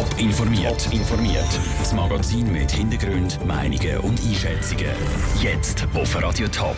Top 0.00 0.18
informiert. 0.18 0.88
Informiert. 0.94 1.60
Das 1.78 1.92
Magazin 1.92 2.50
mit 2.50 2.70
Hintergrund, 2.70 3.38
Meinungen 3.44 3.98
und 3.98 4.18
Einschätzungen. 4.18 4.94
Jetzt 5.42 5.86
auf 5.92 6.22
Radio 6.22 6.48
Top. 6.48 6.76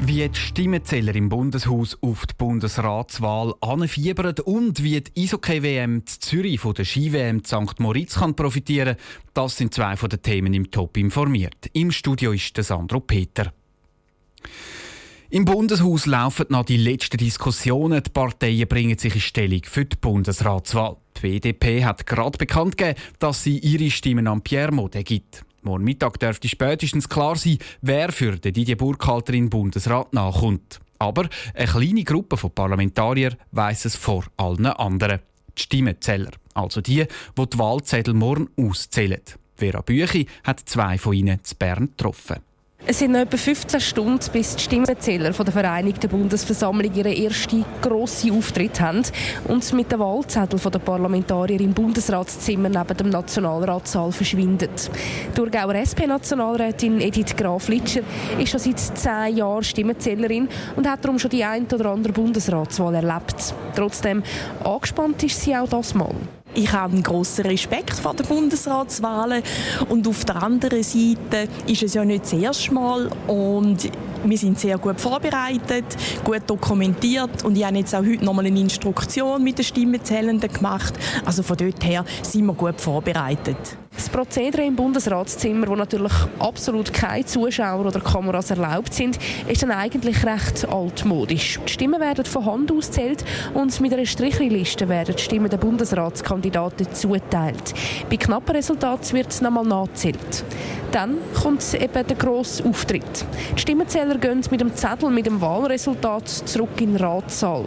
Wie 0.00 0.26
die 0.26 0.34
Stimmenzähler 0.34 1.14
im 1.16 1.28
Bundeshaus 1.28 1.98
auf 2.00 2.24
die 2.24 2.32
Bundesratswahl 2.38 3.52
anfiebern 3.60 4.36
und 4.46 4.82
wie 4.82 5.02
die 5.02 5.24
Eishockey-WM 5.24 6.06
Zürich 6.06 6.58
von 6.58 6.72
der 6.72 6.86
Ski-WM 6.86 7.44
St. 7.44 7.78
Moritz 7.78 8.14
kann 8.14 8.34
profitieren, 8.34 8.96
das 9.34 9.58
sind 9.58 9.74
zwei 9.74 9.94
von 9.98 10.08
den 10.08 10.22
Themen 10.22 10.54
im 10.54 10.70
Top 10.70 10.96
informiert. 10.96 11.68
Im 11.74 11.92
Studio 11.92 12.32
ist 12.32 12.56
der 12.56 12.64
Sandro 12.64 13.00
Peter. 13.00 13.52
Im 15.28 15.44
Bundeshaus 15.44 16.06
laufen 16.06 16.46
noch 16.50 16.64
die 16.64 16.76
letzten 16.76 17.16
Diskussionen. 17.16 18.00
Die 18.00 18.10
Parteien 18.10 18.68
bringen 18.68 18.96
sich 18.96 19.16
in 19.16 19.20
Stellung 19.20 19.62
für 19.64 19.84
die 19.84 19.96
Bundesratswahl. 19.96 20.96
Die 21.16 21.20
BDP 21.20 21.84
hat 21.84 22.06
gerade 22.06 22.38
bekannt 22.38 22.76
gegeben, 22.76 22.98
dass 23.18 23.42
sie 23.42 23.58
ihre 23.58 23.90
Stimmen 23.90 24.28
an 24.28 24.42
Pierre 24.42 24.70
Modet 24.70 25.04
gibt. 25.04 25.44
Morgen 25.62 25.82
Mittag 25.82 26.20
dürfte 26.20 26.48
spätestens 26.48 27.08
klar 27.08 27.34
sein, 27.34 27.58
wer 27.82 28.12
für 28.12 28.36
den 28.36 28.52
Didier 28.52 28.76
Burkhalter 28.76 29.32
den 29.32 29.50
Bundesrat 29.50 30.12
nachkommt. 30.12 30.78
Aber 31.00 31.28
eine 31.54 31.66
kleine 31.66 32.04
Gruppe 32.04 32.36
von 32.36 32.52
Parlamentariern 32.52 33.34
weiss 33.50 33.84
es 33.84 33.96
vor 33.96 34.24
allen 34.36 34.66
anderen. 34.66 35.18
Die 35.58 35.62
Stimmenzähler, 35.62 36.30
also 36.54 36.80
die, 36.80 37.04
die 37.36 37.46
die 37.50 37.58
Wahlzettel 37.58 38.14
morgen 38.14 38.48
auszählen. 38.56 39.22
Vera 39.56 39.80
Büchi 39.80 40.26
hat 40.44 40.60
zwei 40.60 40.98
von 40.98 41.14
ihnen 41.14 41.42
zu 41.42 41.56
Bern 41.56 41.86
getroffen. 41.86 42.36
Es 42.88 43.00
sind 43.00 43.10
noch 43.12 43.20
etwa 43.20 43.36
15 43.36 43.80
Stunden, 43.80 44.24
bis 44.32 44.54
die 44.54 44.62
Stimmenzähler 44.62 45.30
der 45.30 45.52
Vereinigten 45.52 46.08
Bundesversammlung 46.08 46.94
ihren 46.94 47.12
ersten 47.12 47.64
grossen 47.82 48.38
Auftritt 48.38 48.80
haben 48.80 49.02
und 49.48 49.72
mit 49.72 49.90
dem 49.90 49.98
Wahlzettel 49.98 50.60
der 50.60 50.78
Parlamentarier 50.78 51.60
im 51.60 51.74
Bundesratszimmer 51.74 52.68
neben 52.68 52.96
dem 52.96 53.08
Nationalratssaal 53.08 54.12
verschwindet. 54.12 54.88
Die 55.36 55.76
SP-Nationalrätin 55.82 57.00
Edith 57.00 57.34
Graf-Litscher 57.36 58.02
ist 58.38 58.50
schon 58.50 58.60
seit 58.60 58.78
zehn 58.78 59.36
Jahren 59.36 59.64
Stimmenzählerin 59.64 60.48
und 60.76 60.88
hat 60.88 61.04
darum 61.04 61.18
schon 61.18 61.30
die 61.30 61.42
ein 61.42 61.66
oder 61.66 61.86
andere 61.86 62.12
Bundesratswahl 62.12 62.94
erlebt. 62.94 63.52
Trotzdem 63.74 64.22
angespannt 64.62 65.24
ist 65.24 65.40
sie 65.40 65.56
auch 65.56 65.68
das 65.68 65.92
Mal. 65.92 66.14
Ich 66.58 66.72
habe 66.72 66.94
einen 66.94 67.02
grossen 67.02 67.44
Respekt 67.44 67.92
vor 67.92 68.14
den 68.14 68.24
Bundesratswahlen 68.26 69.42
und 69.90 70.08
auf 70.08 70.24
der 70.24 70.42
anderen 70.42 70.82
Seite 70.82 71.48
ist 71.66 71.82
es 71.82 71.92
ja 71.92 72.02
nicht 72.02 72.24
das 72.24 72.32
erste 72.32 72.72
Mal 72.72 73.10
und 73.26 73.90
wir 74.24 74.38
sind 74.38 74.58
sehr 74.58 74.78
gut 74.78 74.98
vorbereitet, 74.98 75.84
gut 76.24 76.40
dokumentiert 76.46 77.44
und 77.44 77.58
ich 77.58 77.64
habe 77.64 77.76
jetzt 77.76 77.94
auch 77.94 77.98
heute 77.98 78.24
nochmal 78.24 78.46
eine 78.46 78.58
Instruktion 78.58 79.44
mit 79.44 79.58
den 79.58 79.66
Stimmenzählenden 79.66 80.50
gemacht. 80.50 80.94
Also 81.26 81.42
von 81.42 81.58
dort 81.58 81.84
her 81.84 82.06
sind 82.22 82.46
wir 82.46 82.54
gut 82.54 82.80
vorbereitet. 82.80 83.76
Prozedere 84.16 84.64
im 84.64 84.74
Bundesratszimmer, 84.74 85.68
wo 85.68 85.76
natürlich 85.76 86.14
absolut 86.38 86.90
keine 86.90 87.26
Zuschauer 87.26 87.84
oder 87.84 88.00
Kameras 88.00 88.50
erlaubt 88.50 88.94
sind, 88.94 89.18
ist 89.46 89.62
dann 89.62 89.70
eigentlich 89.70 90.24
recht 90.24 90.66
altmodisch. 90.66 91.60
Die 91.68 91.72
Stimmen 91.72 92.00
werden 92.00 92.24
von 92.24 92.46
Hand 92.46 92.72
auszählt 92.72 93.22
und 93.52 93.78
mit 93.78 93.92
einer 93.92 94.06
Strichliste 94.06 94.88
werden 94.88 95.16
die 95.16 95.22
Stimmen 95.22 95.50
der 95.50 95.58
Bundesratskandidaten 95.58 96.94
zuteilt. 96.94 97.74
Bei 98.08 98.16
knappen 98.16 98.56
Resultaten 98.56 99.12
wird 99.12 99.42
nochmal 99.42 99.66
nachgezählt. 99.66 100.44
Dann 100.92 101.18
kommt 101.42 101.74
eben 101.74 102.06
der 102.06 102.16
grosse 102.16 102.64
Auftritt. 102.64 103.26
Die 103.54 103.60
Stimmenzähler 103.60 104.16
gehen 104.16 104.40
mit 104.50 104.62
dem 104.62 104.74
Zettel 104.74 105.10
mit 105.10 105.26
dem 105.26 105.42
Wahlresultat 105.42 106.26
zurück 106.26 106.80
in 106.80 106.94
den 106.94 107.04
Ratssaal. 107.04 107.66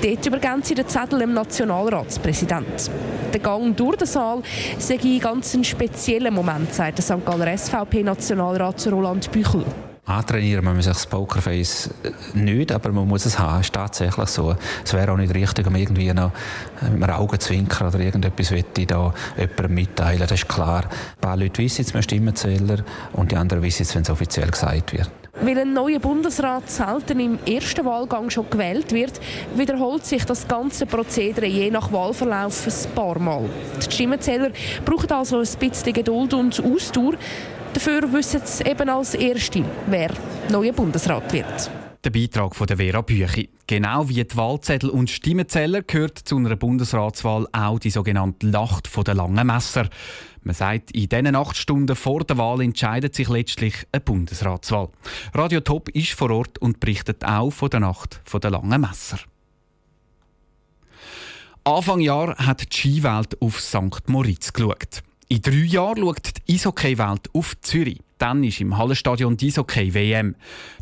Dort 0.00 0.26
übergeben 0.26 0.62
sie 0.62 0.76
den 0.76 0.86
Zettel 0.86 1.18
dem 1.18 1.34
Nationalratspräsident. 1.34 2.88
Der 3.32 3.40
Gang 3.40 3.76
durch 3.76 3.96
den 3.96 4.06
Saal 4.06 4.42
sei 4.78 4.98
ein 5.02 5.18
ganz 5.20 5.52
spezieller 5.88 6.30
Moment, 6.30 6.74
sagt 6.74 6.98
der 6.98 7.04
St. 7.04 7.24
Galler 7.24 7.56
SVP-Nationalrat 7.56 8.86
Roland 8.88 9.32
Büchel. 9.32 9.64
Antrainieren 10.04 10.64
muss 10.64 10.74
man 10.74 10.82
sich 10.82 10.92
das 10.92 11.06
Pokerface 11.06 11.90
nicht, 12.34 12.72
aber 12.72 12.92
man 12.92 13.08
muss 13.08 13.24
es 13.26 13.38
haben. 13.38 13.60
Es 13.60 13.66
ist 13.66 13.74
tatsächlich 13.74 14.28
so. 14.28 14.54
Es 14.84 14.92
wäre 14.92 15.12
auch 15.12 15.16
nicht 15.16 15.34
richtig, 15.34 15.66
um 15.66 15.74
irgendwie 15.74 16.12
noch 16.12 16.32
mit 16.82 17.02
einem 17.02 17.16
Augenzwinkern 17.16 17.88
oder 17.88 18.00
irgendetwas 18.00 18.48
da 18.48 18.54
jemandem 19.36 19.74
mitteilen. 19.74 20.20
Das 20.20 20.32
ist 20.32 20.48
klar. 20.48 20.84
Ein 20.84 21.20
paar 21.20 21.36
Leute 21.36 21.62
wissen 21.62 21.82
es, 21.82 21.94
man 21.94 22.02
Stimmenzähler, 22.02 22.84
und 23.14 23.32
die 23.32 23.36
anderen 23.36 23.62
wissen 23.62 23.82
es, 23.82 23.94
wenn 23.94 24.02
es 24.02 24.10
offiziell 24.10 24.50
gesagt 24.50 24.92
wird. 24.92 25.10
Weil 25.40 25.58
ein 25.58 25.72
neuer 25.72 26.00
Bundesrat 26.00 26.68
selten 26.68 27.20
im 27.20 27.38
ersten 27.46 27.84
Wahlgang 27.84 28.28
schon 28.28 28.50
gewählt 28.50 28.92
wird, 28.92 29.20
wiederholt 29.54 30.04
sich 30.04 30.24
das 30.24 30.48
ganze 30.48 30.84
Prozedere 30.84 31.46
je 31.46 31.70
nach 31.70 31.92
Wahlverlauf 31.92 32.66
ein 32.66 32.94
paar 32.94 33.18
Mal. 33.20 33.48
Die 33.80 33.92
Stimmenzähler 33.92 34.50
brauchen 34.84 35.12
also 35.12 35.38
ein 35.38 35.48
bisschen 35.60 35.92
Geduld 35.92 36.34
und 36.34 36.62
Ausdauer. 36.64 37.14
Dafür 37.72 38.12
wissen 38.12 38.40
sie 38.44 38.64
eben 38.64 38.88
als 38.88 39.14
Erste, 39.14 39.64
wer 39.86 40.10
neuer 40.50 40.72
Bundesrat 40.72 41.32
wird. 41.32 41.70
Der 42.04 42.10
Beitrag 42.10 42.56
von 42.56 42.66
der 42.66 42.76
Vera 42.76 43.00
Büchi. 43.02 43.48
Genau 43.66 44.08
wie 44.08 44.24
die 44.24 44.36
Wahlzettel 44.36 44.88
und 44.88 45.10
Stimmenzähler 45.10 45.82
gehört 45.82 46.18
zu 46.18 46.36
einer 46.36 46.56
Bundesratswahl 46.56 47.46
auch 47.52 47.78
die 47.78 47.90
sogenannte 47.90 48.46
Nacht 48.46 48.88
der 49.06 49.14
langen 49.14 49.46
Messer. 49.46 49.88
Man 50.48 50.54
sagt, 50.54 50.92
in 50.92 51.10
diesen 51.10 51.36
acht 51.36 51.58
Stunden 51.58 51.94
vor 51.94 52.24
der 52.24 52.38
Wahl 52.38 52.62
entscheidet 52.62 53.14
sich 53.14 53.28
letztlich 53.28 53.86
eine 53.92 54.00
Bundesratswahl. 54.00 54.88
Radio 55.34 55.60
Top 55.60 55.90
ist 55.90 56.12
vor 56.12 56.30
Ort 56.30 56.58
und 56.58 56.80
berichtet 56.80 57.22
auch 57.22 57.50
von 57.50 57.68
der 57.68 57.80
Nacht 57.80 58.22
der 58.32 58.50
langen 58.50 58.80
Messer. 58.80 59.18
Anfang 61.64 62.00
Jahr 62.00 62.34
hat 62.38 62.62
die 62.62 62.74
Skiwelt 62.74 63.42
auf 63.42 63.60
St. 63.60 64.08
Moritz 64.08 64.54
geschaut. 64.54 65.02
In 65.28 65.42
drei 65.42 65.52
Jahren 65.52 65.98
schaut 65.98 66.30
die 66.48 66.54
Eishockey-Welt 66.54 67.28
auf 67.34 67.54
Zürich. 67.60 68.00
Dann 68.16 68.42
ist 68.42 68.62
im 68.62 68.78
Hallenstadion 68.78 69.36
die 69.36 69.48
Eishockey-WM. 69.48 70.34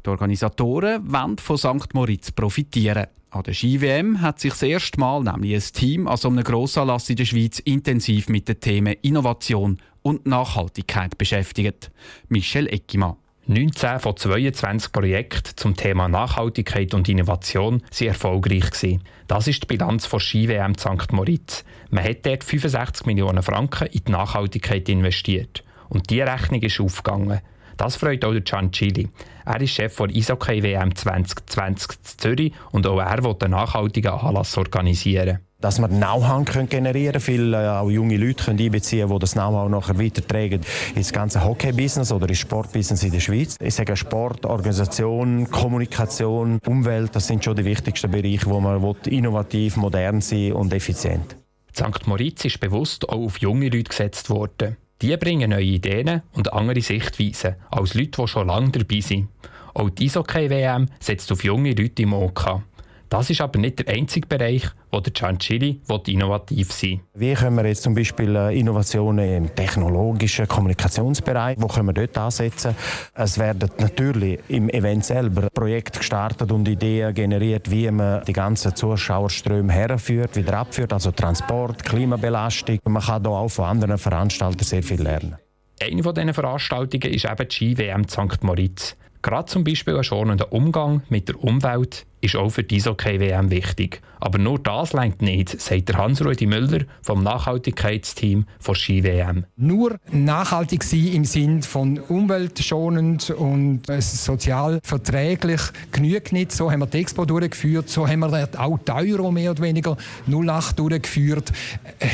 Die 0.05 0.09
Organisatoren 0.09 1.13
wollen 1.13 1.39
von 1.39 1.59
St. 1.59 1.93
Moritz 1.93 2.31
profitieren. 2.31 3.09
An 3.37 3.43
der 3.43 3.53
Ski-WM 3.53 4.23
hat 4.23 4.41
sich 4.41 4.53
das 4.53 4.63
erste 4.63 4.99
Mal 4.99 5.23
nämlich 5.23 5.55
ein 5.55 5.73
Team 5.75 6.09
an 6.09 6.17
so 6.17 6.29
einem 6.29 6.43
Grossanlass 6.43 7.11
in 7.11 7.17
der 7.17 7.27
Schweiz 7.27 7.59
intensiv 7.59 8.31
mit 8.31 8.49
den 8.49 8.61
Themen 8.61 8.95
Innovation 9.03 9.79
und 10.01 10.25
Nachhaltigkeit 10.25 11.19
beschäftigt. 11.19 11.91
Michel 12.31 12.67
Eckimann. 12.67 13.17
19 13.47 13.99
von 13.99 14.17
22 14.17 14.91
Projekten 14.91 15.53
zum 15.55 15.77
Thema 15.77 16.09
Nachhaltigkeit 16.09 16.95
und 16.95 17.11
Innovation 17.11 17.83
waren 17.83 18.09
erfolgreich. 18.09 18.71
Gewesen. 18.71 19.03
Das 19.29 19.49
ist 19.49 19.65
die 19.65 19.67
Bilanz 19.67 20.07
von 20.07 20.19
Ski-WM 20.19 20.75
St. 20.79 21.13
Moritz. 21.13 21.63
Man 21.91 22.05
hat 22.05 22.25
dort 22.25 22.43
65 22.43 23.05
Millionen 23.05 23.43
Franken 23.43 23.89
in 23.89 24.03
die 24.07 24.13
Nachhaltigkeit 24.13 24.89
investiert. 24.89 25.63
Und 25.91 26.09
diese 26.09 26.27
Rechnung 26.27 26.63
ist 26.63 26.81
aufgegangen. 26.81 27.43
Das 27.77 27.97
freut 27.97 28.25
auch 28.25 28.33
Gian 28.45 28.73
Chili. 28.73 29.09
Er 29.45 29.61
ist 29.61 29.71
Chef 29.71 29.97
der 29.97 30.09
Eishockey 30.09 30.63
WM 30.63 30.95
2020 30.95 31.91
in 31.91 32.19
Zürich 32.19 32.53
und 32.73 32.87
auch 32.87 33.01
er 33.01 33.23
will 33.23 33.37
einen 33.41 33.53
nachhaltigen 33.53 34.13
Anlass 34.13 34.57
organisieren 34.57 35.41
dass 35.59 35.79
wir 35.79 35.89
Know-how 35.89 36.45
generieren 36.69 37.13
können, 37.13 37.21
viele 37.21 37.57
äh, 37.57 37.69
auch 37.69 37.91
junge 37.91 38.17
Leute 38.17 38.45
können 38.45 38.61
einbeziehen 38.61 39.09
die 39.09 39.19
das 39.19 39.33
Know-how 39.33 39.69
nachher 39.69 39.99
weitertragen 39.99 40.61
ins 40.95 41.13
ganze 41.13 41.45
Hockey-Business 41.45 42.13
oder 42.13 42.29
ins 42.29 42.39
Sport-Business 42.39 43.03
in 43.03 43.13
der 43.13 43.21
Schweiz. 43.21 43.57
Ich 43.61 43.75
sage 43.75 43.97
Sport, 43.97 44.45
Organisation, 44.45 45.51
Kommunikation, 45.51 46.61
Umwelt, 46.67 47.17
das 47.17 47.27
sind 47.27 47.43
schon 47.43 47.57
die 47.57 47.65
wichtigsten 47.65 48.11
Bereiche, 48.11 48.47
wo 48.47 48.61
man 48.61 48.83
innovativ, 49.07 49.77
modern 49.77 50.21
sein 50.21 50.53
und 50.53 50.73
effizient. 50.73 51.37
St. 51.75 52.07
Moritz 52.07 52.45
ist 52.45 52.61
bewusst 52.61 53.09
auch 53.09 53.25
auf 53.25 53.39
junge 53.39 53.69
Leute 53.69 53.85
gesetzt 53.85 54.31
worden. 54.31 54.77
Die 55.03 55.17
bringen 55.19 55.51
neue 55.51 55.63
Ideen 55.63 56.23
und 56.33 56.53
andere 56.53 56.81
Sichtweisen 56.81 57.57
als 57.71 57.95
Leute, 57.95 58.23
die 58.23 58.29
schon 58.29 58.47
lange 58.47 58.71
dabei 58.71 59.01
sind. 59.01 59.29
Auch 59.75 59.91
die 59.91 60.07
Eishockey-WM 60.07 60.89
setzt 60.99 61.31
auf 61.31 61.45
junge 61.45 61.75
Leute 61.75 62.03
im 62.03 62.15
OK. 62.15 62.63
Das 63.11 63.29
ist 63.29 63.43
aber 63.43 63.59
nicht 63.59 63.79
der 63.81 63.95
einzige 63.95 64.27
Bereich, 64.27 64.71
wo 64.97 65.01
der 65.01 65.13
Giancilli 65.13 65.81
innovativ 66.07 66.73
sein. 66.73 67.01
Wie 67.15 67.35
können 67.35 67.57
wir 67.57 67.67
jetzt 67.67 67.83
zum 67.83 67.95
Beispiel 67.95 68.35
äh, 68.35 68.59
Innovationen 68.59 69.37
im 69.37 69.55
technologischen 69.55 70.49
Kommunikationsbereich, 70.49 71.57
wo 71.61 71.67
können 71.67 71.89
wir 71.89 71.93
dort 71.93 72.17
ansetzen? 72.17 72.75
Es 73.15 73.39
werden 73.39 73.71
natürlich 73.79 74.41
im 74.49 74.71
Event 74.71 75.05
selber 75.05 75.49
Projekte 75.53 75.99
gestartet 75.99 76.51
und 76.51 76.67
Ideen 76.67 77.13
generiert, 77.13 77.71
wie 77.71 77.91
man 77.91 78.25
die 78.25 78.33
ganzen 78.33 78.75
Zuschauerströme 78.75 79.73
herführt, 79.73 80.35
wieder 80.35 80.59
abführt, 80.59 80.93
also 80.93 81.11
Transport, 81.11 81.85
Klimabelastung. 81.85 82.79
Man 82.85 83.03
kann 83.03 83.23
da 83.23 83.31
auch 83.31 83.49
von 83.49 83.67
anderen 83.67 83.99
Veranstaltern 83.99 84.65
sehr 84.65 84.83
viel 84.83 85.03
lernen. 85.03 85.37
Eine 85.83 86.03
von 86.03 86.15
diesen 86.15 86.33
Veranstaltungen 86.33 87.13
ist 87.13 87.27
eben 87.27 87.49
die 87.49 87.55
Ski-WM 87.55 88.09
St. 88.09 88.43
Moritz. 88.43 88.97
Gerade 89.21 89.47
zum 89.47 89.65
Beispiel 89.65 89.97
ein 89.97 90.05
schonender 90.05 90.53
Umgang 90.53 91.03
mit 91.09 91.29
der 91.29 91.43
Umwelt 91.43 92.07
ist 92.27 92.37
auch 92.37 92.51
für 92.51 92.63
die 92.63 92.77
Eishockey-WM 92.77 93.51
wichtig. 93.51 94.03
Aber 94.21 94.39
nur 94.39 94.59
das 94.59 94.93
längt 94.93 95.23
nicht, 95.23 95.61
sagt 95.61 95.89
der 95.89 95.99
Hans-Rudi 95.99 96.47
Müller 96.47 96.85
vom 97.03 97.23
Nachhaltigkeitsteam 97.23 98.47
von 98.59 98.75
Ski-WM. 98.75 99.45
Nur 99.57 99.97
nachhaltig 100.11 100.83
sein 100.83 101.07
im 101.13 101.25
Sinn 101.25 101.63
von 101.63 101.99
umweltschonend 101.99 103.31
und 103.31 103.83
sozial 104.01 104.81
verträglich 104.83 105.61
genügt 105.93 106.33
nicht. 106.33 106.53
So 106.53 106.71
haben 106.71 106.81
wir 106.81 106.87
die 106.87 106.99
Expo 106.99 107.25
durchgeführt, 107.25 107.89
so 107.89 108.09
haben 108.09 108.21
wir 108.21 108.49
auch 108.59 108.79
die 108.79 108.93
Euro 108.93 109.31
mehr 109.31 109.51
oder 109.53 109.63
weniger 109.63 109.97
08 110.29 110.79
durchgeführt. 110.79 111.53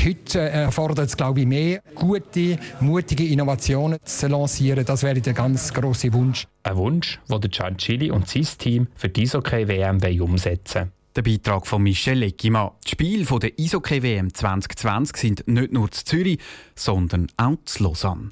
Heute 0.04 0.40
erfordert 0.40 1.06
es, 1.06 1.16
glaube 1.16 1.40
ich, 1.40 1.46
mehr 1.46 1.80
gute, 1.94 2.58
mutige 2.80 3.26
Innovationen 3.26 3.98
zu 4.04 4.26
lancieren. 4.26 4.84
Das 4.84 5.02
wäre 5.02 5.20
der 5.20 5.32
ganz 5.32 5.72
große 5.72 6.12
Wunsch. 6.12 6.46
Ein 6.64 6.76
Wunsch, 6.76 7.18
den 7.28 7.40
der 7.40 7.50
Giancilli 7.50 8.10
und 8.10 8.28
sein 8.28 8.46
Team 8.58 8.86
für 8.94 9.08
die 9.08 9.22
Eishockey-WM 9.22 10.20
umsetzen. 10.20 10.92
Der 11.16 11.22
Beitrag 11.22 11.66
von 11.66 11.82
Michel 11.82 12.18
Leckimann. 12.18 12.70
Die 12.86 12.90
Spiele 12.90 13.24
der 13.24 13.52
Eishockey-WM 13.58 14.32
2020 14.32 15.16
sind 15.16 15.48
nicht 15.48 15.72
nur 15.72 15.90
zu 15.90 16.04
Zürich, 16.04 16.38
sondern 16.74 17.26
auch 17.36 17.58
zu 17.64 17.82
Lausanne. 17.82 18.30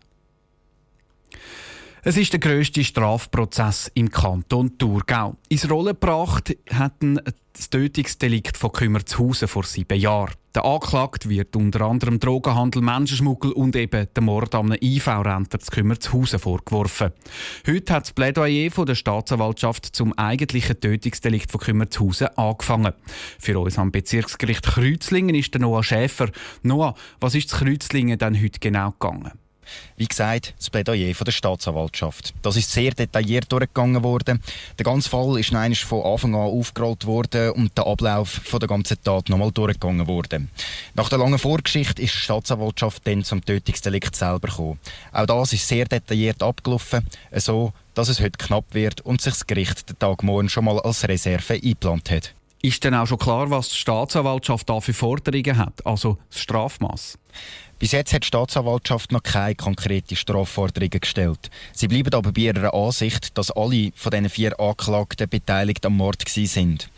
Es 2.02 2.16
ist 2.16 2.32
der 2.32 2.40
grösste 2.40 2.82
Strafprozess 2.82 3.90
im 3.94 4.10
Kanton 4.10 4.78
Thurgau. 4.78 5.36
Ins 5.50 5.68
Rollen 5.68 5.88
gebracht 5.88 6.56
hat 6.72 6.94
das 7.00 7.68
Tötungsdelikt 7.68 8.56
von 8.56 8.72
Kümmerzhausen 8.72 9.48
vor 9.48 9.64
sieben 9.64 10.00
Jahren. 10.00 10.39
Der 10.52 10.64
Anklagte 10.64 11.28
wird 11.28 11.54
unter 11.54 11.82
anderem 11.82 12.18
Drogenhandel, 12.18 12.82
Menschenschmuggel 12.82 13.52
und 13.52 13.76
eben 13.76 14.08
der 14.12 14.22
Mord 14.22 14.52
an 14.56 14.72
einem 14.72 14.78
IV-Rentner 14.82 15.60
zu 15.60 15.70
Kümmerzhausen 15.70 16.40
vorgeworfen. 16.40 17.12
Heute 17.68 17.92
hat 17.92 18.04
das 18.04 18.12
Plädoyer 18.12 18.72
von 18.72 18.86
der 18.86 18.96
Staatsanwaltschaft 18.96 19.86
zum 19.86 20.12
eigentlichen 20.18 20.80
Tötungsdelikt 20.80 21.52
von 21.52 21.60
Kümmerzhausen 21.60 22.36
angefangen. 22.36 22.94
Für 23.38 23.60
uns 23.60 23.78
am 23.78 23.92
Bezirksgericht 23.92 24.64
Kreuzlingen 24.64 25.36
ist 25.36 25.54
der 25.54 25.60
Noah 25.60 25.84
Schäfer. 25.84 26.30
Noah, 26.62 26.94
was 27.20 27.36
ist 27.36 27.52
das 27.52 27.60
Kreuzlingen 27.60 28.18
denn 28.18 28.42
heute 28.42 28.58
genau 28.58 28.90
gegangen? 28.90 29.39
Wie 29.96 30.06
gesagt, 30.06 30.54
das 30.58 30.70
Plädoyer 30.70 31.14
von 31.14 31.24
der 31.24 31.32
Staatsanwaltschaft. 31.32 32.34
Das 32.42 32.56
ist 32.56 32.70
sehr 32.70 32.92
detailliert 32.92 33.50
durchgegangen 33.50 34.02
worden. 34.02 34.42
Der 34.78 34.84
ganze 34.84 35.08
Fall 35.08 35.38
ist 35.38 35.52
noch 35.52 35.74
von 35.76 36.04
Anfang 36.04 36.34
an 36.34 36.40
aufgerollt 36.40 37.06
worden 37.06 37.50
und 37.52 37.76
der 37.76 37.86
Ablauf 37.86 38.28
von 38.28 38.60
der 38.60 38.68
ganzen 38.68 39.02
Tat 39.02 39.28
nochmal 39.28 39.52
durchgegangen 39.52 40.06
worden. 40.06 40.50
Nach 40.94 41.08
der 41.08 41.18
langen 41.18 41.38
Vorgeschichte 41.38 42.02
ist 42.02 42.14
die 42.14 42.18
Staatsanwaltschaft 42.18 43.06
dann 43.06 43.24
zum 43.24 43.44
Tötungsdelikt 43.44 44.16
selber 44.16 44.48
gekommen. 44.48 44.78
Auch 45.12 45.26
das 45.26 45.52
ist 45.52 45.66
sehr 45.66 45.84
detailliert 45.84 46.42
abgelaufen, 46.42 47.06
so 47.34 47.72
dass 47.94 48.08
es 48.08 48.20
heute 48.20 48.38
knapp 48.38 48.64
wird 48.72 49.00
und 49.02 49.20
sich 49.20 49.34
das 49.34 49.46
Gericht 49.46 49.88
den 49.88 49.98
Tag 49.98 50.22
morgen 50.22 50.48
schon 50.48 50.64
mal 50.64 50.78
als 50.80 51.06
Reserve 51.06 51.54
eingeplant 51.54 52.10
hat. 52.10 52.34
Ist 52.62 52.84
denn 52.84 52.94
auch 52.94 53.06
schon 53.06 53.18
klar, 53.18 53.50
was 53.50 53.70
die 53.70 53.76
Staatsanwaltschaft 53.76 54.68
da 54.68 54.80
für 54.80 54.92
Forderungen 54.92 55.56
hat, 55.56 55.86
also 55.86 56.18
das 56.28 56.40
Strafmaß? 56.40 57.18
Bis 57.78 57.92
jetzt 57.92 58.12
hat 58.12 58.24
die 58.24 58.26
Staatsanwaltschaft 58.26 59.12
noch 59.12 59.22
keine 59.22 59.54
konkrete 59.54 60.14
Strafforderungen 60.14 61.00
gestellt. 61.00 61.50
Sie 61.72 61.88
bleiben 61.88 62.12
aber 62.12 62.32
bei 62.32 62.42
ihrer 62.42 62.74
Ansicht, 62.74 63.38
dass 63.38 63.50
alle 63.50 63.92
von 63.94 64.10
diesen 64.10 64.28
vier 64.28 64.60
Anklagten 64.60 65.30
beteiligt 65.30 65.86
am 65.86 65.96
Mord 65.96 66.28
sind. 66.28 66.90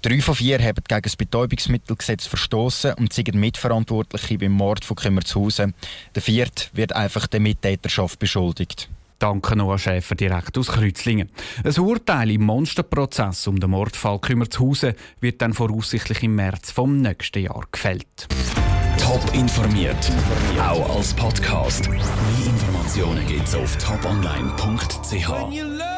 Drei 0.00 0.22
von 0.22 0.34
vier 0.34 0.58
haben 0.58 0.82
gegen 0.88 1.02
das 1.02 1.16
Betäubungsmittelgesetz 1.16 2.24
verstoßen 2.24 2.94
und 2.94 3.12
sind 3.12 3.34
Mitverantwortliche 3.34 4.38
beim 4.38 4.52
Mord 4.52 4.86
von 4.86 4.96
Kümmerzhausen. 4.96 5.74
Der 6.14 6.22
vierte 6.22 6.68
wird 6.72 6.94
einfach 6.94 7.26
der 7.26 7.40
Mittäterschaft 7.40 8.18
beschuldigt. 8.18 8.88
Danke 9.20 9.54
Noah 9.54 9.78
Schäfer 9.78 10.14
direkt 10.14 10.56
aus 10.56 10.68
Kreuzlingen. 10.68 11.28
Ein 11.62 11.78
Urteil 11.78 12.30
im 12.30 12.42
Monsterprozess 12.42 13.46
um 13.46 13.60
den 13.60 13.70
Mordfall 13.70 14.18
Kümmerzhausen 14.18 14.94
wird 15.20 15.42
dann 15.42 15.52
voraussichtlich 15.52 16.22
im 16.22 16.36
März 16.36 16.70
vom 16.70 17.02
nächsten 17.02 17.42
Jahr 17.42 17.64
gefällt. 17.70 18.28
Top 18.98 19.22
informiert, 19.34 20.10
auch 20.58 20.96
als 20.96 21.12
Podcast. 21.12 21.90
Mehr 21.90 22.00
Informationen 22.46 23.26
gibt's 23.26 23.54
auf 23.54 23.76
toponline.ch. 23.76 25.79